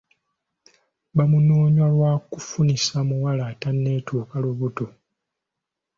[1.15, 4.85] Bamunoonya lwa kufunisa muwala atanetuuka lubuto.